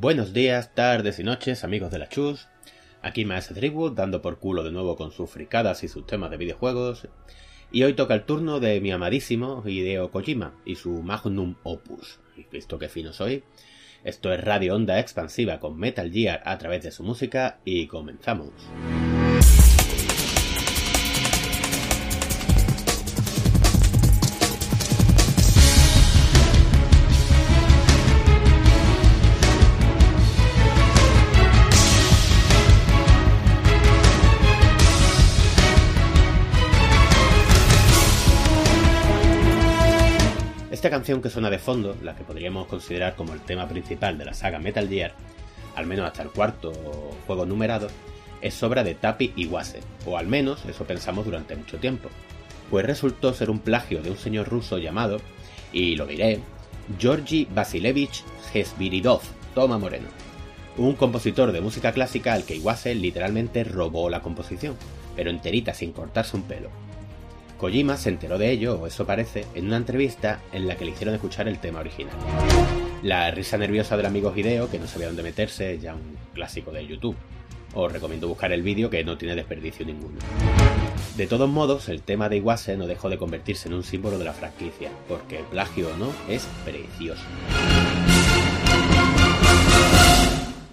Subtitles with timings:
[0.00, 2.48] Buenos días, tardes y noches, amigos de la Chus.
[3.02, 6.38] Aquí Maese Driftwood dando por culo de nuevo con sus fricadas y sus temas de
[6.38, 7.06] videojuegos.
[7.70, 12.18] Y hoy toca el turno de mi amadísimo Hideo Kojima y su magnum opus.
[12.50, 13.44] ¿Visto qué fino soy?
[14.02, 18.54] Esto es Radio Onda Expansiva con Metal Gear a través de su música y comenzamos.
[41.00, 44.34] Canción que suena de fondo, la que podríamos considerar como el tema principal de la
[44.34, 45.14] saga Metal Gear,
[45.74, 46.74] al menos hasta el cuarto
[47.26, 47.88] juego numerado,
[48.42, 52.10] es obra de Tapi Iwase, o al menos eso pensamos durante mucho tiempo,
[52.68, 55.22] pues resultó ser un plagio de un señor ruso llamado,
[55.72, 56.40] y lo diré,
[56.98, 59.22] Georgi Vasilevich Hesbiridov,
[59.54, 60.08] Toma Moreno,
[60.76, 64.76] un compositor de música clásica al que Iwase literalmente robó la composición,
[65.16, 66.68] pero enterita sin cortarse un pelo.
[67.60, 70.92] Kojima se enteró de ello, o eso parece, en una entrevista en la que le
[70.92, 72.14] hicieron escuchar el tema original.
[73.02, 76.86] La risa nerviosa del amigo Hideo, que no sabía dónde meterse, ya un clásico de
[76.86, 77.16] YouTube.
[77.74, 80.16] Os recomiendo buscar el vídeo que no tiene desperdicio ninguno.
[81.18, 84.24] De todos modos, el tema de Iwase no dejó de convertirse en un símbolo de
[84.24, 87.22] la franquicia, porque plagio o no, es precioso.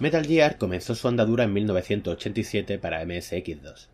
[0.00, 3.88] Metal Gear comenzó su andadura en 1987 para MSX2.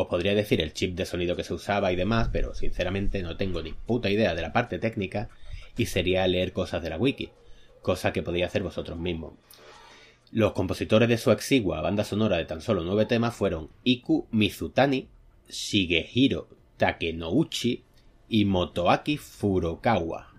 [0.00, 3.36] Os podría decir el chip de sonido que se usaba y demás, pero sinceramente no
[3.36, 5.28] tengo ni puta idea de la parte técnica
[5.76, 7.28] y sería leer cosas de la wiki,
[7.82, 9.34] cosa que podía hacer vosotros mismos.
[10.32, 15.10] Los compositores de su exigua banda sonora de tan solo nueve temas fueron Iku Mizutani,
[15.50, 17.84] Shigehiro Takenouchi
[18.26, 20.29] y Motoaki Furukawa.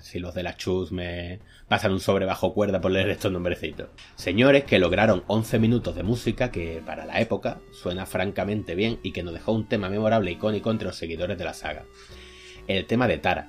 [0.00, 3.88] Si los de la Chus me pasan un sobre bajo cuerda por leer estos nombrecitos.
[4.16, 9.12] Señores que lograron 11 minutos de música que para la época suena francamente bien y
[9.12, 11.84] que nos dejó un tema memorable e icónico entre los seguidores de la saga.
[12.66, 13.46] El tema de Tara.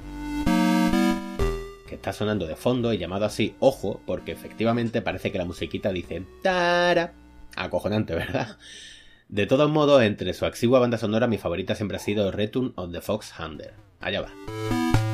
[1.87, 5.91] Que está sonando de fondo y llamado así Ojo porque efectivamente parece que la musiquita
[5.91, 7.13] dice Tara.
[7.55, 8.57] Acojonante, ¿verdad?
[9.29, 12.91] De todos modos, entre su exigua banda sonora mi favorita siempre ha sido Return of
[12.91, 13.73] the Fox Hunter.
[13.99, 15.08] Allá va.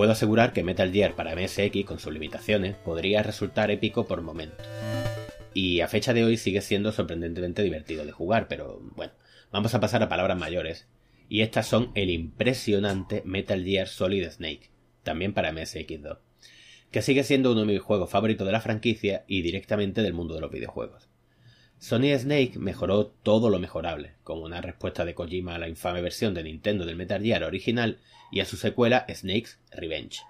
[0.00, 4.66] Puedo asegurar que Metal Gear para MSX, con sus limitaciones, podría resultar épico por momentos.
[5.52, 9.12] Y a fecha de hoy sigue siendo sorprendentemente divertido de jugar, pero bueno,
[9.52, 10.88] vamos a pasar a palabras mayores.
[11.28, 14.70] Y estas son el impresionante Metal Gear Solid Snake,
[15.02, 16.16] también para MSX2,
[16.90, 20.34] que sigue siendo uno de mis juegos favoritos de la franquicia y directamente del mundo
[20.34, 21.10] de los videojuegos.
[21.76, 26.32] Sony Snake mejoró todo lo mejorable, como una respuesta de Kojima a la infame versión
[26.32, 27.98] de Nintendo del Metal Gear original
[28.30, 30.20] y a su secuela Snake's Revenge.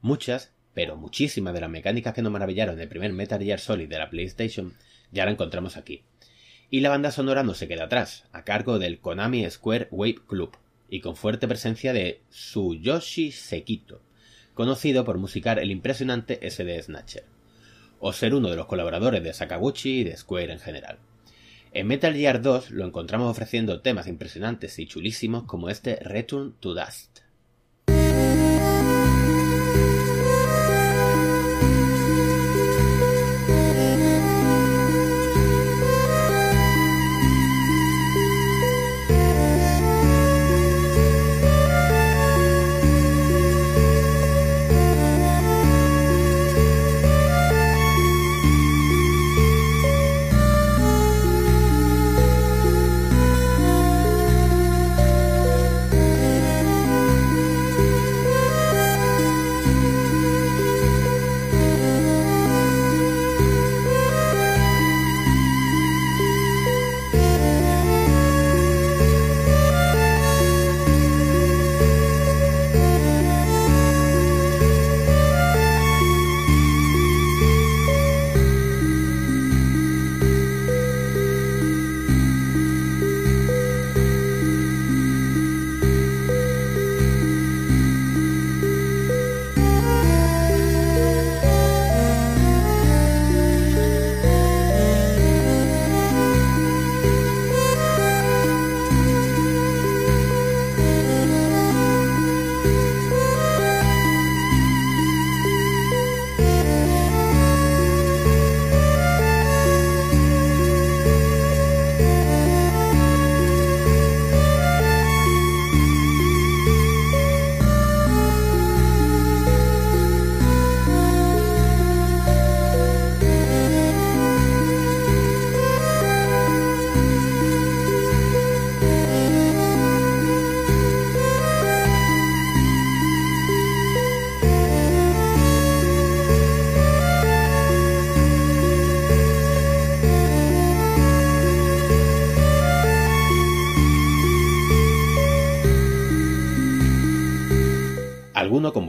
[0.00, 3.88] Muchas, pero muchísimas de las mecánicas que nos maravillaron en el primer Metal Gear Solid
[3.88, 4.74] de la PlayStation
[5.12, 6.04] ya la encontramos aquí.
[6.70, 10.56] Y la banda sonora no se queda atrás, a cargo del Konami Square Wave Club,
[10.88, 14.02] y con fuerte presencia de Tsuyoshi Sekito,
[14.54, 17.24] conocido por musicar el impresionante SD Snatcher
[18.00, 20.98] o ser uno de los colaboradores de Sakaguchi y de Square en general.
[21.72, 26.74] En Metal Gear 2 lo encontramos ofreciendo temas impresionantes y chulísimos como este Return to
[26.74, 27.20] Dust.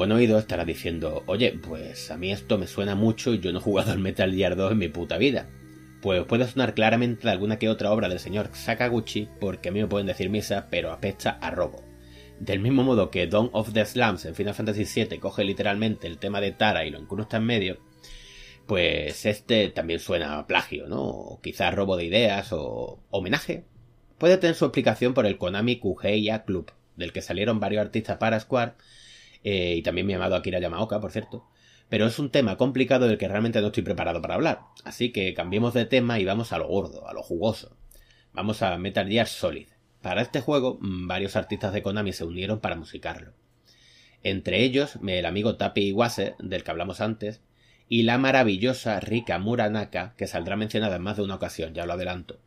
[0.02, 3.60] Buen oído estará diciendo, oye, pues a mí esto me suena mucho y yo no
[3.60, 5.48] he jugado al Metal Gear 2 en mi puta vida.
[6.02, 9.86] Pues puede sonar claramente alguna que otra obra del señor Sakaguchi, porque a mí me
[9.86, 11.84] pueden decir misa, pero apesta a robo.
[12.40, 16.18] Del mismo modo que Dawn of the Slums en Final Fantasy VII coge literalmente el
[16.18, 17.78] tema de Tara y lo incrusta en medio,
[18.66, 21.04] pues este también suena a plagio, ¿no?
[21.04, 23.66] O quizás robo de ideas o homenaje.
[24.18, 28.40] Puede tener su explicación por el Konami Kuheiya Club, del que salieron varios artistas para
[28.40, 28.74] Square,
[29.44, 31.48] eh, y también mi amado Akira Yamaoka, por cierto.
[31.90, 35.34] Pero es un tema complicado del que realmente no estoy preparado para hablar, así que
[35.34, 37.76] cambiemos de tema y vamos a lo gordo, a lo jugoso.
[38.34, 39.68] Vamos a Metal Gear Solid.
[40.02, 43.34] Para este juego, mm, varios artistas de Konami se unieron para musicarlo.
[44.24, 47.42] Entre ellos, el amigo Tapi Iwase, del que hablamos antes,
[47.90, 51.94] y la maravillosa Rika Muranaka, que saldrá mencionada en más de una ocasión, ya lo
[51.94, 52.40] adelanto.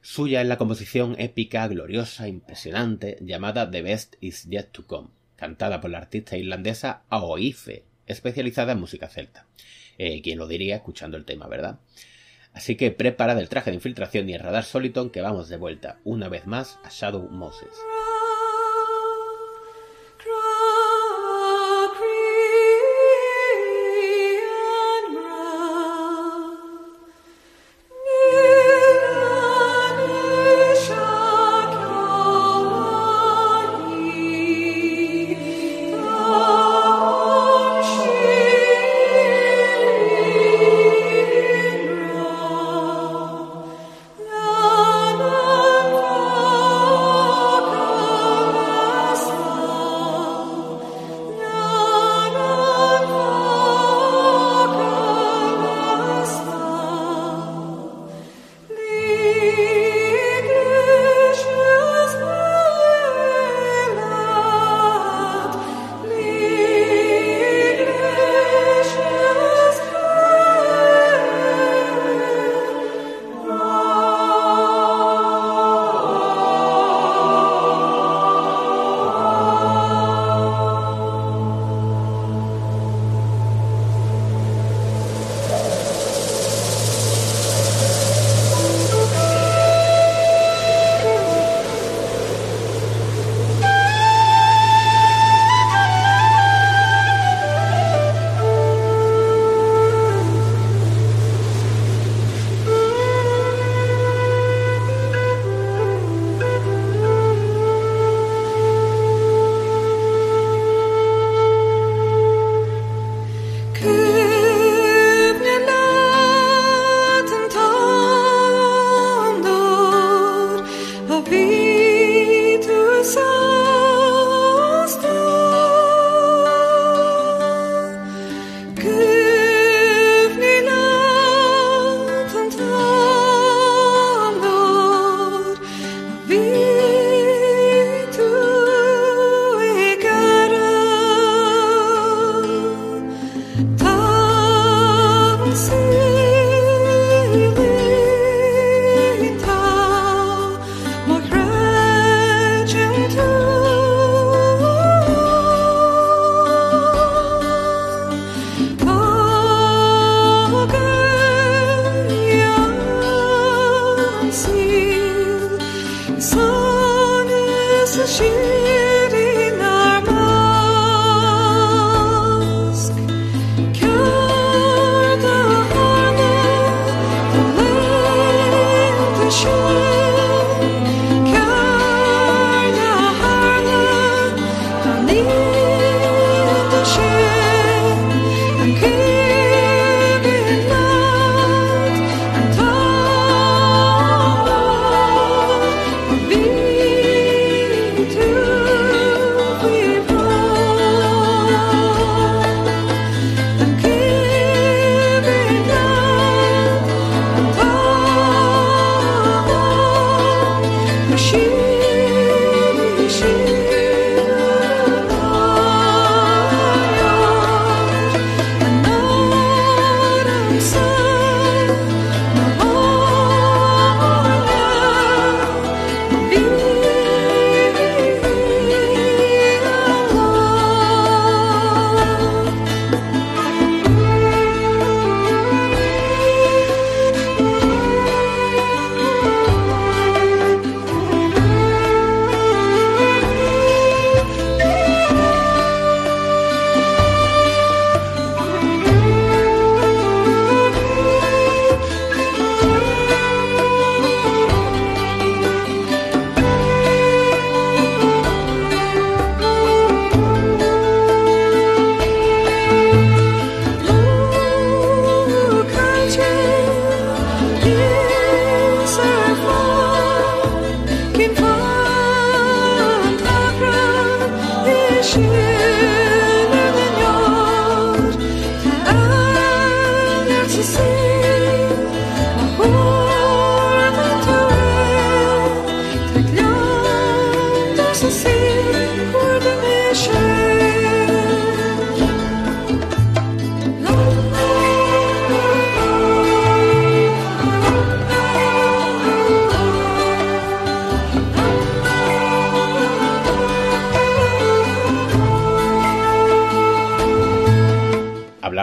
[0.00, 5.80] Suya es la composición épica, gloriosa, impresionante, llamada The Best Is Yet to Come, cantada
[5.80, 9.46] por la artista irlandesa Aoife, especializada en música celta.
[9.96, 11.80] Eh, ¿Quién lo diría escuchando el tema, verdad?
[12.52, 15.98] Así que prepara del traje de infiltración y el radar Soliton que vamos de vuelta
[16.04, 17.70] una vez más a Shadow Moses.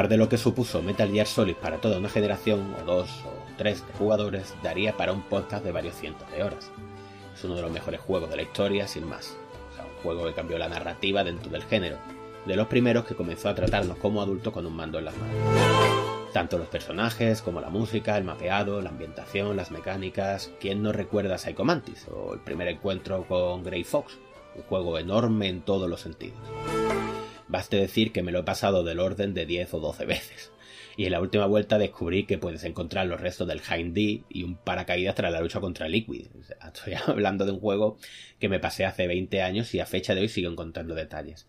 [0.07, 3.85] De lo que supuso Metal Gear Solid para toda una generación, o dos, o tres
[3.85, 6.71] de jugadores, daría para un podcast de varios cientos de horas.
[7.35, 9.37] Es uno de los mejores juegos de la historia, sin más.
[9.71, 11.97] O sea, un juego que cambió la narrativa dentro del género,
[12.45, 15.35] de los primeros que comenzó a tratarnos como adultos con un mando en las manos.
[16.33, 20.51] Tanto los personajes como la música, el mapeado, la ambientación, las mecánicas.
[20.59, 22.07] ¿Quién no recuerda a Psycho Mantis?
[22.09, 24.17] O el primer encuentro con Grey Fox,
[24.55, 26.39] un juego enorme en todos los sentidos.
[27.47, 30.51] Baste decir que me lo he pasado del orden de 10 o 12 veces.
[30.97, 34.43] Y en la última vuelta descubrí que puedes encontrar los restos del Hind D y
[34.43, 36.27] un paracaídas tras la lucha contra Liquid.
[36.65, 37.97] estoy hablando de un juego
[38.39, 41.47] que me pasé hace 20 años y a fecha de hoy sigo encontrando detalles.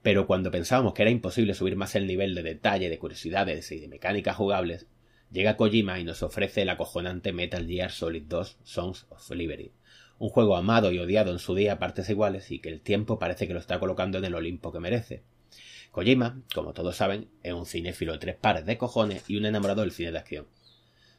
[0.00, 3.78] Pero cuando pensábamos que era imposible subir más el nivel de detalle, de curiosidades y
[3.78, 4.86] de mecánicas jugables,
[5.30, 9.70] llega Kojima y nos ofrece el acojonante Metal Gear Solid 2 Songs of Liberty,
[10.22, 13.18] un juego amado y odiado en su día a partes iguales y que el tiempo
[13.18, 15.24] parece que lo está colocando en el Olimpo que merece.
[15.90, 19.80] Kojima, como todos saben, es un cinéfilo de tres pares de cojones y un enamorado
[19.80, 20.46] del cine de acción.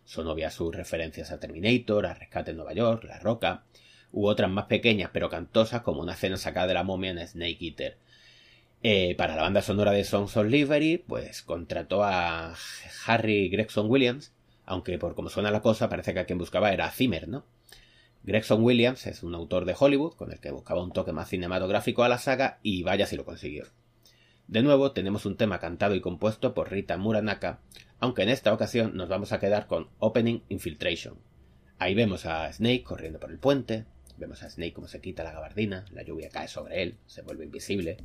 [0.05, 3.65] Son obvias sus referencias a Terminator, a Rescate en Nueva York, La Roca,
[4.13, 7.57] u otras más pequeñas pero cantosas como una escena sacada de la momia en Snake
[7.59, 7.97] Eater.
[8.83, 12.55] Eh, para la banda sonora de Songs of Liberty, pues contrató a
[13.05, 14.31] Harry Gregson Williams,
[14.65, 17.43] aunque por como suena la cosa parece que a quien buscaba era Zimmer, ¿no?
[18.25, 22.03] Gregson Williams es un autor de Hollywood con el que buscaba un toque más cinematográfico
[22.03, 23.65] a la saga y vaya si lo consiguió.
[24.47, 27.59] De nuevo tenemos un tema cantado y compuesto por Rita Muranaka,
[27.99, 31.19] aunque en esta ocasión nos vamos a quedar con Opening Infiltration.
[31.79, 33.83] Ahí vemos a Snake corriendo por el puente,
[34.17, 37.43] vemos a Snake como se quita la gabardina, la lluvia cae sobre él, se vuelve
[37.43, 37.97] invisible,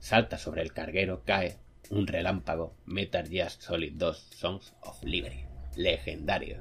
[0.00, 5.44] salta sobre el carguero, cae, un relámpago, Metal Gear Solid 2 Songs of Liberty.
[5.76, 6.56] Legendario.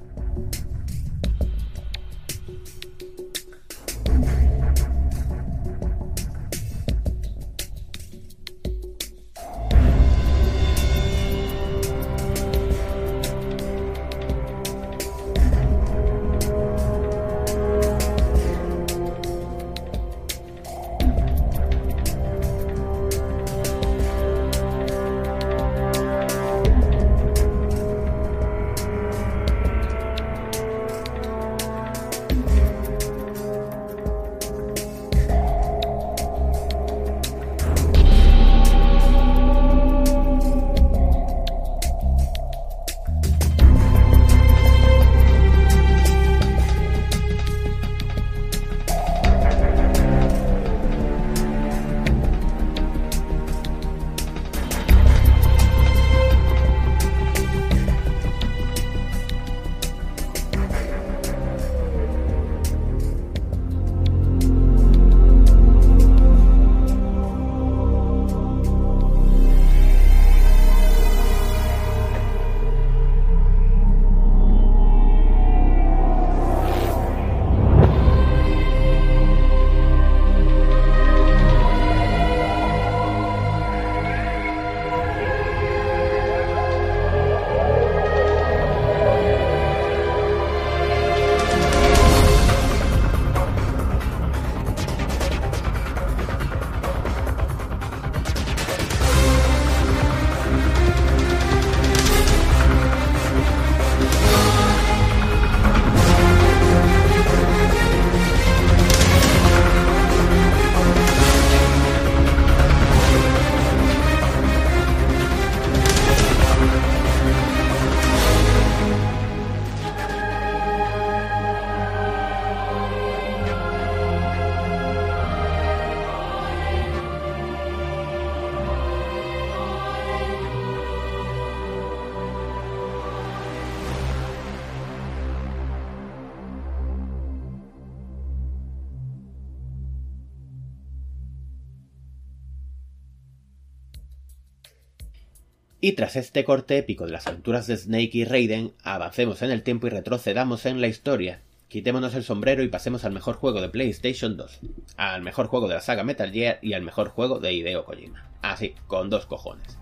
[145.84, 149.64] Y tras este corte épico de las aventuras de Snake y Raiden, avancemos en el
[149.64, 151.42] tiempo y retrocedamos en la historia.
[151.70, 154.60] Quitémonos el sombrero y pasemos al mejor juego de PlayStation 2,
[154.98, 158.30] al mejor juego de la saga Metal Gear y al mejor juego de Hideo Kojima.
[158.44, 159.80] Así, con dos cojones.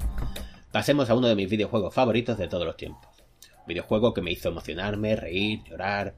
[0.71, 3.09] Pasemos a uno de mis videojuegos favoritos de todos los tiempos.
[3.67, 6.15] videojuego que me hizo emocionarme, reír, llorar,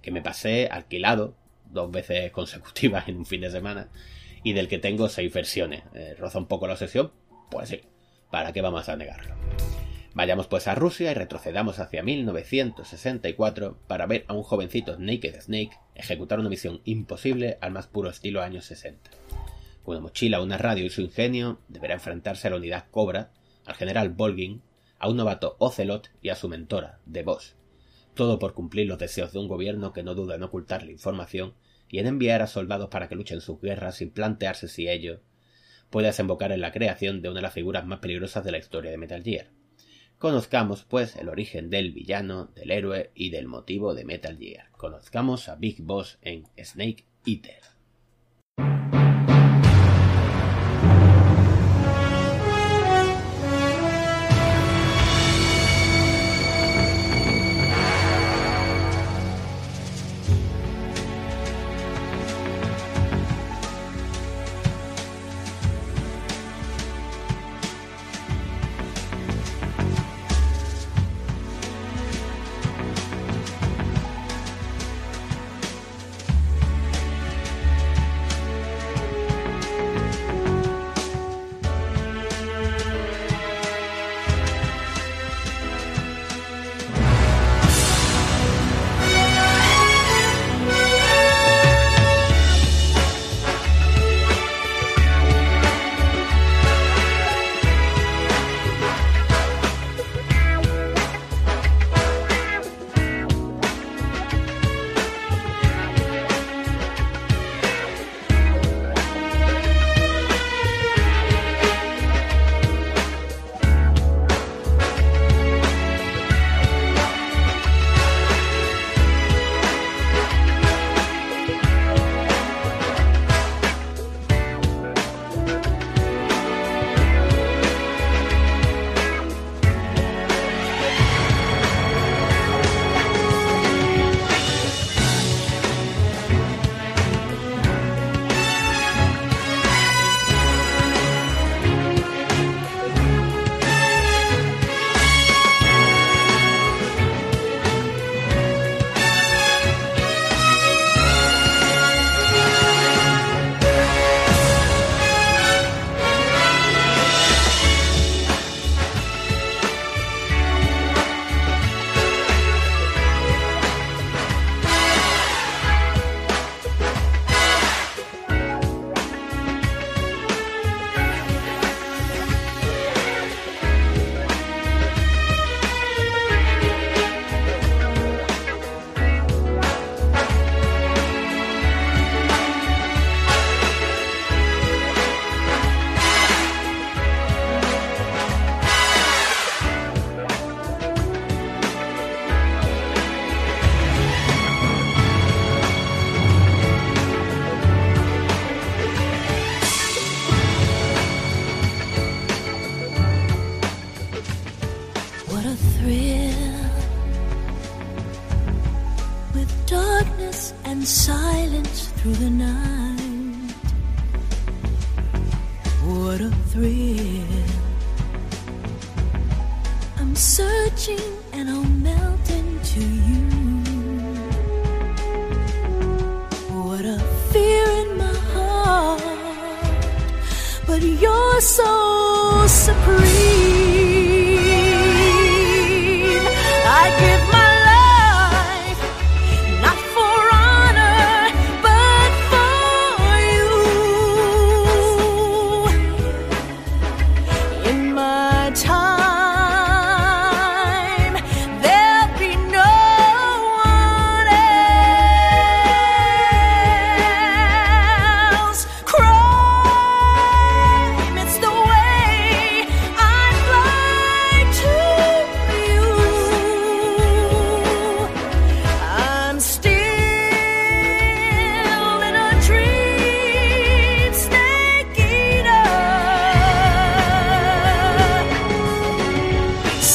[0.00, 1.34] que me pasé alquilado
[1.68, 3.88] dos veces consecutivas en un fin de semana
[4.44, 5.82] y del que tengo seis versiones.
[5.92, 7.10] Eh, ¿Roza un poco la obsesión?
[7.50, 7.80] Pues sí,
[8.34, 9.32] ¿para qué vamos a negarlo?
[10.12, 15.78] Vayamos pues a Rusia y retrocedamos hacia 1964 para ver a un jovencito Naked Snake
[15.94, 19.08] ejecutar una misión imposible al más puro estilo años 60.
[19.84, 23.30] Con una mochila, una radio y su ingenio, deberá enfrentarse a la unidad Cobra,
[23.66, 24.62] al general Volgin,
[24.98, 27.54] a un novato Ocelot y a su mentora, The Boss.
[28.14, 31.54] Todo por cumplir los deseos de un gobierno que no duda en ocultar la información
[31.88, 35.20] y en enviar a soldados para que luchen sus guerras sin plantearse si ello
[35.94, 38.90] puede desembocar en la creación de una de las figuras más peligrosas de la historia
[38.90, 39.46] de Metal Gear.
[40.18, 44.72] Conozcamos, pues, el origen del villano, del héroe y del motivo de Metal Gear.
[44.72, 47.60] Conozcamos a Big Boss en Snake Eater.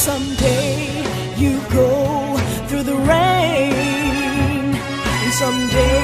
[0.00, 1.04] Someday
[1.36, 2.34] you go
[2.66, 6.00] through the rain, and someday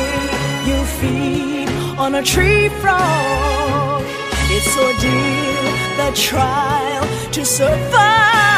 [0.67, 4.03] you'll feed on a tree frog.
[4.51, 5.65] It's ordeal,
[5.97, 8.56] the trial to survive.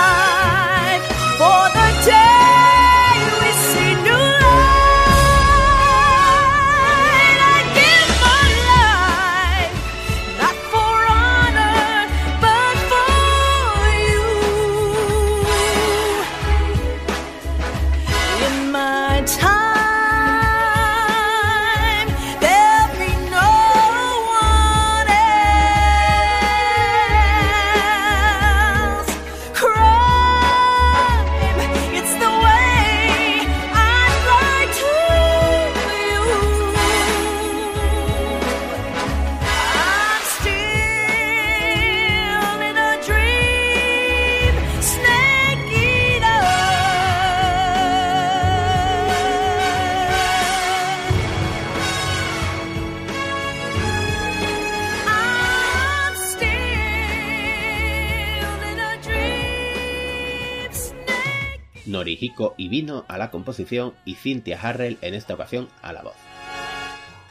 [62.39, 66.17] Norihiko Ibino a la composición y Cynthia Harrell en esta ocasión a la voz.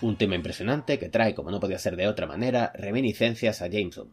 [0.01, 4.11] Un tema impresionante que trae, como no podía ser de otra manera, reminiscencias a Jameson,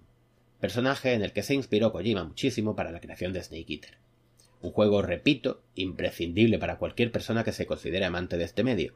[0.61, 3.99] personaje en el que se inspiró Kojima muchísimo para la creación de Snake Eater.
[4.63, 8.95] Un juego, repito, imprescindible para cualquier persona que se considere amante de este medio.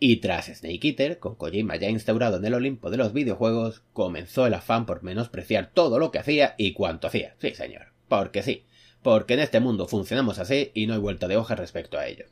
[0.00, 4.46] Y tras Snake Eater, con Kojima ya instaurado en el Olimpo de los videojuegos, comenzó
[4.46, 7.36] el afán por menospreciar todo lo que hacía y cuanto hacía.
[7.38, 7.92] Sí, señor.
[8.08, 8.64] Porque sí.
[9.02, 12.26] Porque en este mundo funcionamos así y no hay vuelta de hoja respecto a ello.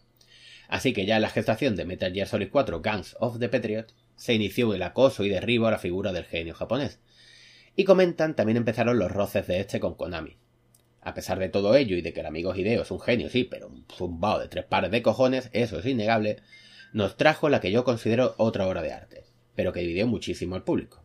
[0.68, 3.94] Así que ya en la gestación de Metal Gear Solid 4 Guns of the Patriot
[4.16, 7.00] se inició el acoso y derribo a la figura del genio japonés.
[7.74, 10.36] Y comentan también empezaron los roces de este con Konami,
[11.00, 13.44] a pesar de todo ello y de que el amigo Hideo es un genio, sí,
[13.44, 16.38] pero un zumbao de tres pares de cojones, eso es innegable,
[16.92, 20.64] nos trajo la que yo considero otra obra de arte, pero que dividió muchísimo al
[20.64, 21.02] público.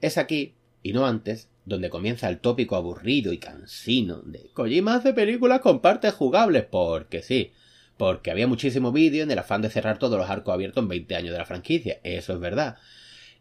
[0.00, 5.12] Es aquí, y no antes, donde comienza el tópico aburrido y cansino de Kojima hace
[5.12, 7.52] películas con partes jugables, porque sí,
[7.96, 11.16] porque había muchísimo vídeo en el afán de cerrar todos los arcos abiertos en 20
[11.16, 12.76] años de la franquicia, eso es verdad,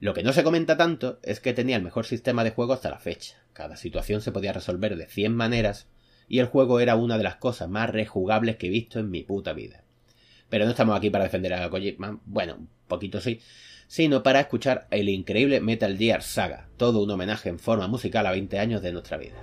[0.03, 2.89] lo que no se comenta tanto es que tenía el mejor sistema de juego hasta
[2.89, 3.37] la fecha.
[3.53, 5.87] Cada situación se podía resolver de 100 maneras
[6.27, 9.23] y el juego era una de las cosas más rejugables que he visto en mi
[9.23, 9.85] puta vida.
[10.49, 13.39] Pero no estamos aquí para defender a Kojima, bueno, un poquito sí,
[13.93, 18.31] sino para escuchar el increíble Metal Gear Saga, todo un homenaje en forma musical a
[18.31, 19.35] 20 años de nuestra vida.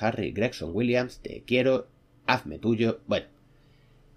[0.00, 1.88] Harry Gregson Williams, te quiero,
[2.26, 3.00] hazme tuyo.
[3.06, 3.26] Bueno,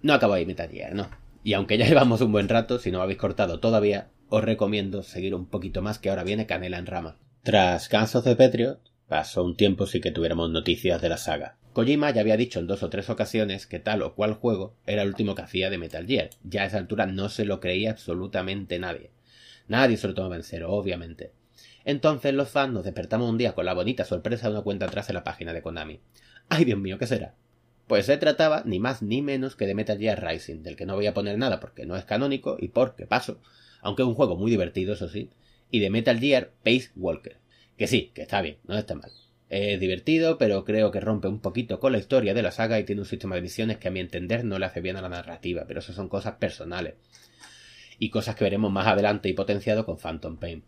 [0.01, 1.09] no acabo ahí Metal Gear, no.
[1.43, 5.35] Y aunque ya llevamos un buen rato, si no habéis cortado todavía, os recomiendo seguir
[5.35, 7.17] un poquito más que ahora viene Canela en Rama.
[7.43, 11.57] Tras Guns of the Patriot, pasó un tiempo sin que tuviéramos noticias de la saga.
[11.73, 15.01] Kojima ya había dicho en dos o tres ocasiones que tal o cual juego era
[15.01, 16.29] el último que hacía de Metal Gear.
[16.43, 19.11] Ya a esa altura no se lo creía absolutamente nadie.
[19.67, 21.31] Nadie se lo tomaba en obviamente.
[21.85, 25.09] Entonces los fans nos despertamos un día con la bonita sorpresa de una cuenta atrás
[25.09, 25.99] en la página de Konami.
[26.49, 27.35] ¡Ay, Dios mío, qué será!
[27.87, 30.95] Pues se trataba ni más ni menos que de Metal Gear Rising, del que no
[30.95, 33.41] voy a poner nada porque no es canónico y porque paso,
[33.81, 35.29] aunque es un juego muy divertido, eso sí,
[35.69, 37.37] y de Metal Gear Pace Walker.
[37.77, 39.11] Que sí, que está bien, no está mal.
[39.49, 42.85] Es divertido, pero creo que rompe un poquito con la historia de la saga y
[42.85, 45.09] tiene un sistema de misiones que a mi entender no le hace bien a la
[45.09, 46.95] narrativa, pero eso son cosas personales.
[47.99, 50.63] Y cosas que veremos más adelante y potenciado con Phantom Pain.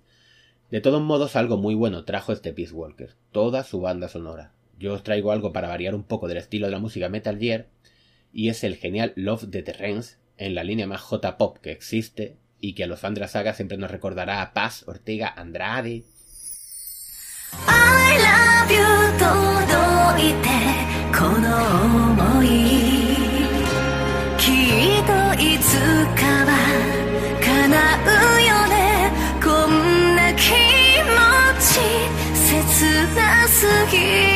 [0.71, 4.51] De todos modos, algo muy bueno trajo este Peace Walker, toda su banda sonora.
[4.79, 7.67] Yo os traigo algo para variar un poco del estilo de la música Metal Gear,
[8.33, 12.73] y es el genial Love the Terrence, en la línea más J-pop que existe, y
[12.73, 16.03] que a los fans de la saga siempre nos recordará a Paz, Ortega, Andrade,
[33.65, 34.34] 過ぎ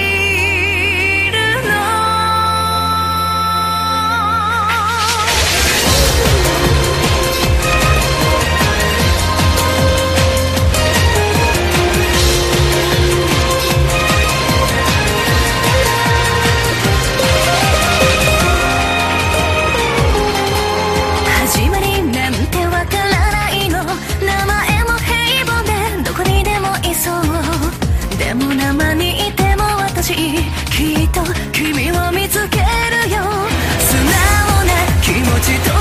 [35.42, 35.79] 지도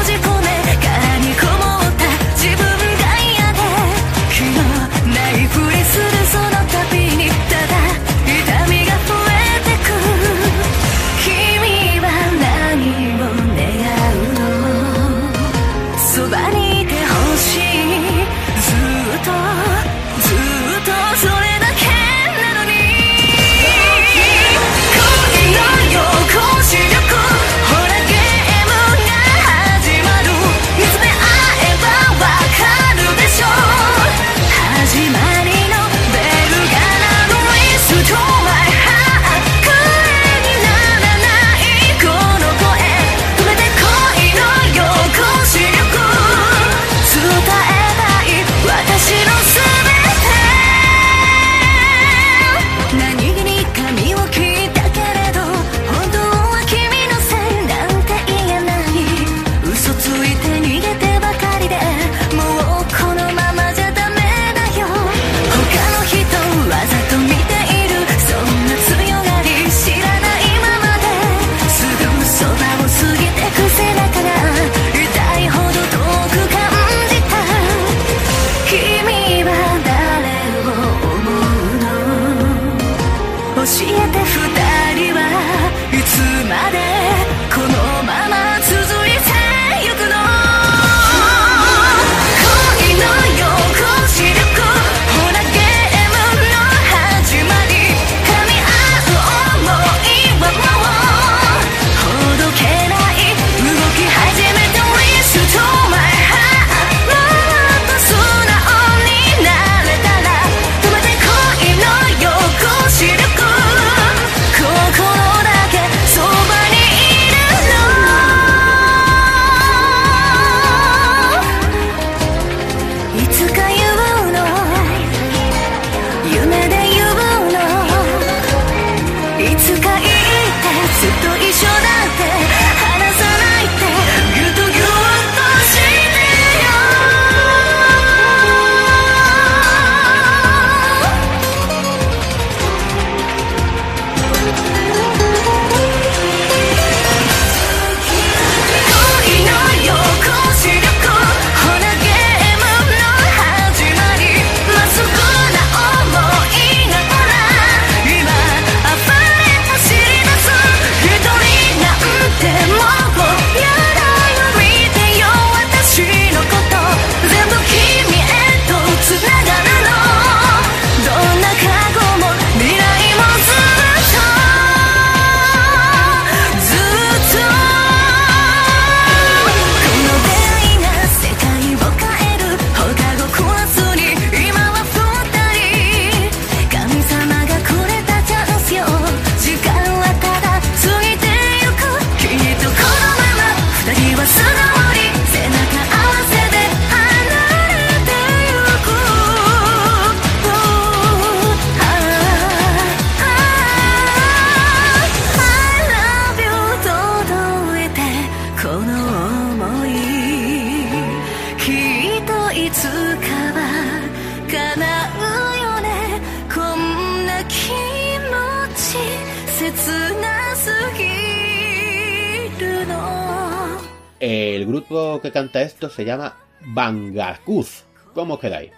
[224.21, 227.85] El grupo que canta esto se llama Bangakuz.
[228.15, 228.73] ¿Cómo os quedáis?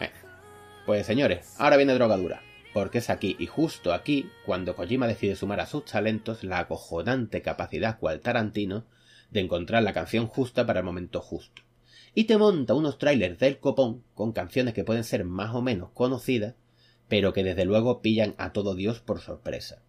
[0.00, 0.10] Eh,
[0.86, 2.40] Pues señores, ahora viene drogadura.
[2.72, 7.42] Porque es aquí y justo aquí cuando Kojima decide sumar a sus talentos la acojonante
[7.42, 8.86] capacidad cual Tarantino
[9.30, 11.60] de encontrar la canción justa para el momento justo.
[12.14, 15.90] Y te monta unos trailers del copón con canciones que pueden ser más o menos
[15.90, 16.54] conocidas,
[17.06, 19.82] pero que desde luego pillan a todo Dios por sorpresa.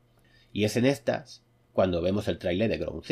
[0.51, 3.03] Y es en estas cuando vemos el tráiler de Ground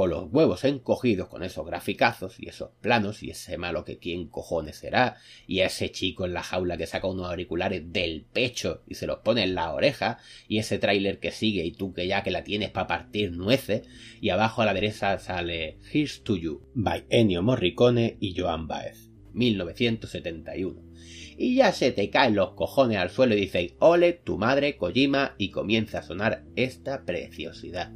[0.00, 4.28] con los huevos encogidos con esos graficazos y esos planos y ese malo que quién
[4.28, 8.94] cojones será y ese chico en la jaula que saca unos auriculares del pecho y
[8.94, 10.16] se los pone en la oreja
[10.48, 13.82] y ese tráiler que sigue y tú que ya que la tienes para partir nueces
[14.22, 19.10] y abajo a la derecha sale Here's to You by Ennio Morricone y Joan Baez
[19.34, 20.80] 1971
[21.36, 25.34] y ya se te caen los cojones al suelo y dices ole tu madre Kojima
[25.36, 27.92] y comienza a sonar esta preciosidad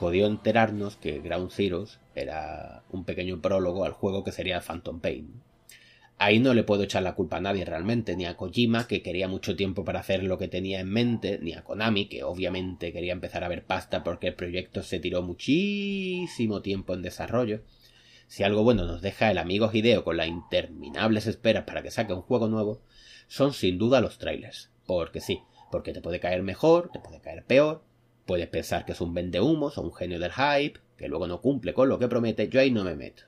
[0.00, 5.42] jodió enterarnos que Ground Zeroes era un pequeño prólogo al juego que sería Phantom Pain.
[6.16, 9.28] Ahí no le puedo echar la culpa a nadie realmente, ni a Kojima, que quería
[9.28, 13.12] mucho tiempo para hacer lo que tenía en mente, ni a Konami, que obviamente quería
[13.12, 17.60] empezar a ver pasta porque el proyecto se tiró muchísimo tiempo en desarrollo.
[18.26, 22.14] Si algo bueno nos deja el amigo Hideo con las interminables esperas para que saque
[22.14, 22.80] un juego nuevo,
[23.28, 24.70] son sin duda los trailers.
[24.86, 27.82] Porque sí, porque te puede caer mejor, te puede caer peor,
[28.30, 31.74] puedes pensar que es un vendehumos o un genio del hype, que luego no cumple
[31.74, 33.24] con lo que promete, yo ahí no me meto.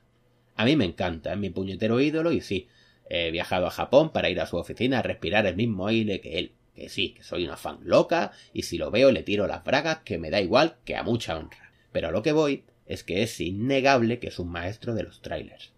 [0.54, 2.68] A mí me encanta, es mi puñetero ídolo y sí,
[3.10, 6.38] he viajado a Japón para ir a su oficina a respirar el mismo aire que
[6.38, 6.52] él.
[6.76, 10.02] Que sí, que soy una fan loca y si lo veo le tiro las bragas
[10.04, 11.72] que me da igual que a mucha honra.
[11.90, 15.20] Pero a lo que voy es que es innegable que es un maestro de los
[15.20, 15.72] trailers.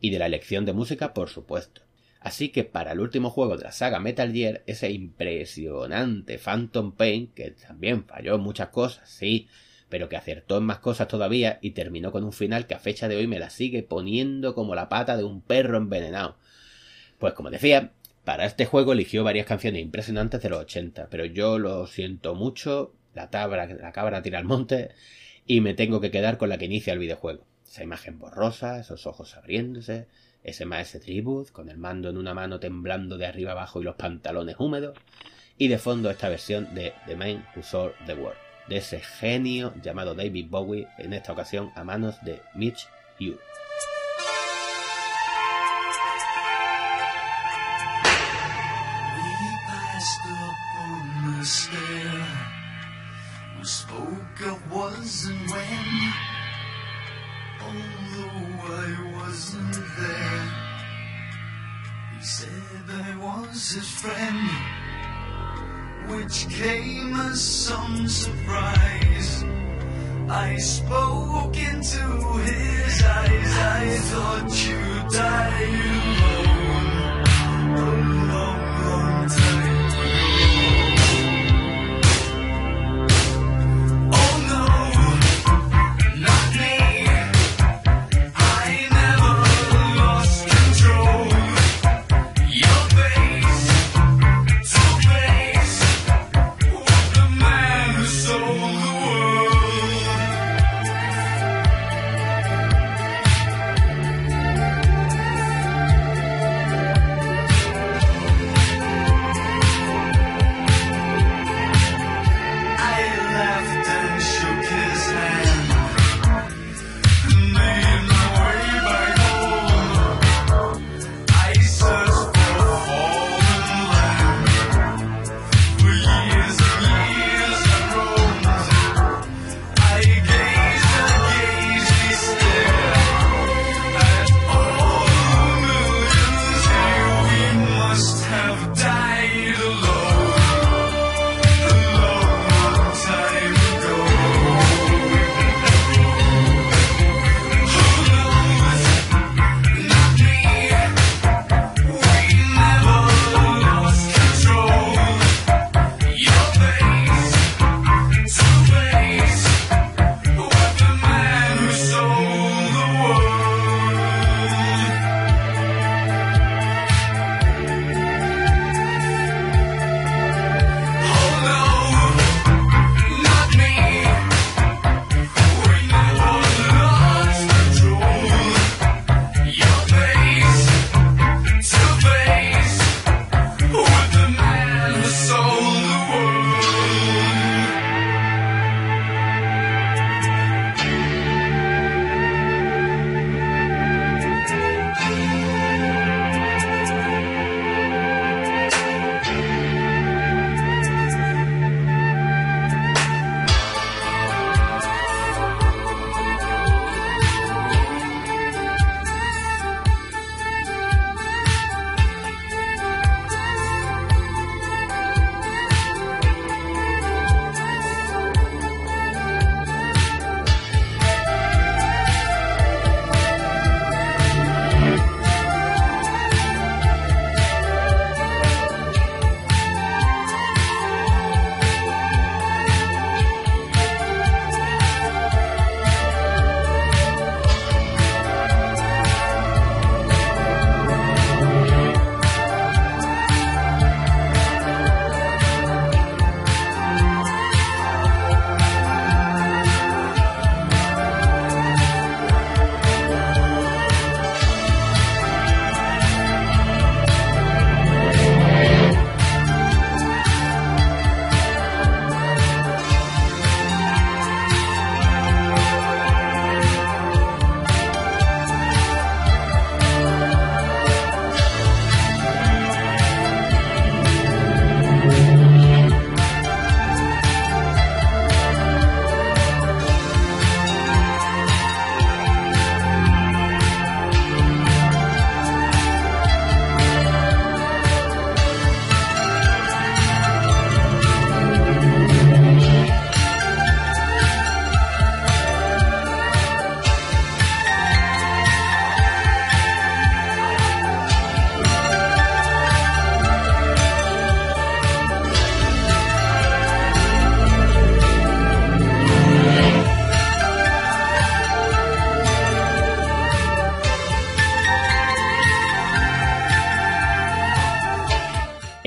[0.00, 1.82] Y de la elección de música, por supuesto.
[2.24, 7.26] Así que para el último juego de la saga Metal Gear, ese impresionante Phantom Pain,
[7.34, 9.46] que también falló en muchas cosas, sí,
[9.90, 13.08] pero que acertó en más cosas todavía y terminó con un final que a fecha
[13.08, 16.38] de hoy me la sigue poniendo como la pata de un perro envenenado.
[17.18, 17.92] Pues como decía,
[18.24, 22.94] Para este juego eligió varias canciones impresionantes de los 80, pero yo lo siento mucho,
[23.12, 24.92] la, tabra, la cabra tira al monte
[25.44, 27.44] y me tengo que quedar con la que inicia el videojuego.
[27.66, 30.06] Esa imagen borrosa, esos ojos abriéndose,
[30.44, 33.96] ese maese tribut con el mando en una mano temblando de arriba abajo y los
[33.96, 34.96] pantalones húmedos,
[35.58, 38.38] y de fondo esta versión de The Man Who Saw the World,
[38.68, 42.86] de ese genio llamado David Bowie, en esta ocasión a manos de Mitch
[43.18, 43.38] Yu.
[68.08, 69.44] Surprise.
[70.28, 71.03] I spoke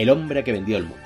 [0.08, 1.06] El hombre que vendió el mundo.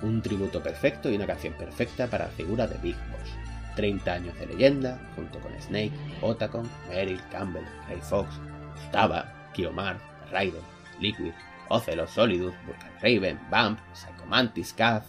[0.00, 3.30] Un tributo perfecto y una canción perfecta para la figura de Big Boss.
[3.76, 5.92] 30 años de leyenda, junto con Snake,
[6.22, 8.40] Otacon, Meryl, Campbell, Ray Fox,
[8.72, 9.98] Gustava, Kiomar,
[10.32, 10.62] Raiden,
[10.98, 11.32] Liquid,
[11.68, 15.04] Ocelot, Solidus, Vulcan Raven, Bump, Psycho Mantis, Kaz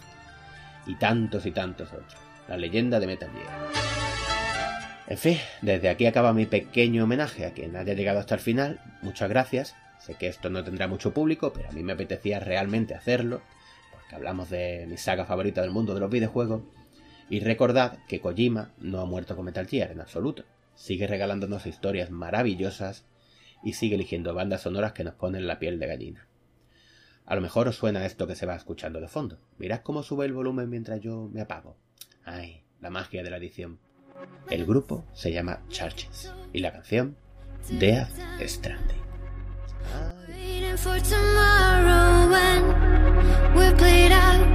[0.86, 2.18] y tantos y tantos otros.
[2.50, 3.70] La leyenda de Metal Gear.
[5.08, 8.82] En fin, desde aquí acaba mi pequeño homenaje a quien haya llegado hasta el final.
[9.02, 9.76] Muchas gracias.
[10.18, 13.42] Que esto no tendrá mucho público, pero a mí me apetecía realmente hacerlo,
[13.92, 16.64] porque hablamos de mi saga favorita del mundo de los videojuegos.
[17.30, 20.46] Y recordad que Kojima no ha muerto con Metal Gear en absoluto.
[20.76, 23.06] Sigue regalándonos historias maravillosas
[23.64, 26.28] y sigue eligiendo bandas sonoras que nos ponen la piel de gallina.
[27.26, 29.38] A lo mejor os suena esto que se va escuchando de fondo.
[29.60, 31.78] Mirad cómo sube el volumen mientras yo me apago.
[32.24, 33.78] Ay, la magia de la edición.
[34.50, 37.16] El grupo se llama Churches y la canción
[37.80, 38.10] Death
[38.42, 39.09] Stranding.
[40.28, 42.62] Waiting for tomorrow when
[43.56, 44.48] we're played out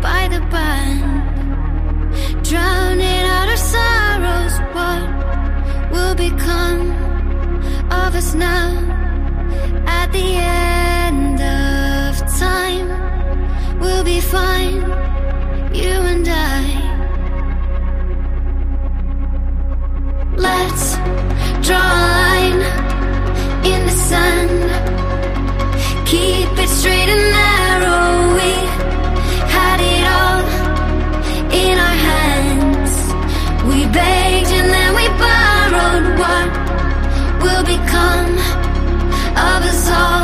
[0.00, 2.44] by the band.
[2.44, 5.02] Drowning out our sorrows, what
[5.92, 6.90] will become
[7.90, 8.68] of us now?
[9.86, 11.79] At the end of
[38.00, 40.19] of us song